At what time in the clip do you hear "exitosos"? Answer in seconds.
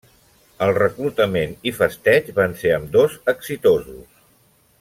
3.37-4.05